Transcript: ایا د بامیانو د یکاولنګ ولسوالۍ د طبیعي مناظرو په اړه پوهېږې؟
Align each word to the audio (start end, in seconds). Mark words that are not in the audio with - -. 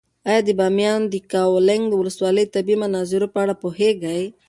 ایا 0.29 0.39
د 0.47 0.49
بامیانو 0.59 1.09
د 1.11 1.13
یکاولنګ 1.21 1.85
ولسوالۍ 1.95 2.43
د 2.45 2.51
طبیعي 2.55 2.77
مناظرو 2.83 3.31
په 3.33 3.37
اړه 3.43 3.53
پوهېږې؟ 3.63 4.21